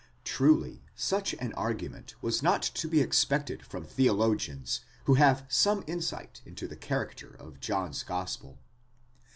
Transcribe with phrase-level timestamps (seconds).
[0.23, 6.41] 'Truly, such an argument was not to be expected from theologians who have some insight
[6.43, 8.57] into the character of John's gospel.